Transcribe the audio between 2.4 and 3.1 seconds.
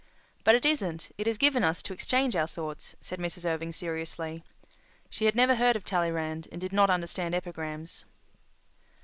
thoughts,"